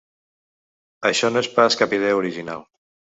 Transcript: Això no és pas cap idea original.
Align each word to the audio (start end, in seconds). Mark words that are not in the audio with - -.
Això 1.09 1.29
no 1.33 1.43
és 1.45 1.49
pas 1.59 1.77
cap 1.83 1.93
idea 1.99 2.17
original. 2.23 2.65